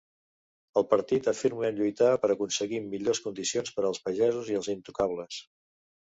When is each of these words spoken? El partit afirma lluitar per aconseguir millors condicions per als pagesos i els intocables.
El 0.79 0.85
partit 0.91 1.27
afirma 1.31 1.67
lluitar 1.79 2.07
per 2.23 2.29
aconseguir 2.35 2.79
millors 2.85 3.21
condicions 3.25 3.75
per 3.75 3.85
als 3.91 4.01
pagesos 4.07 4.49
i 4.55 4.57
els 4.61 4.71
intocables. 4.75 5.39